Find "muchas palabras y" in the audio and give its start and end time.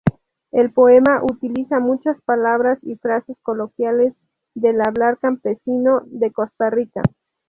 1.79-2.95